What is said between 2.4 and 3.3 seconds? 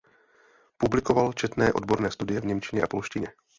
v němčině a polštině.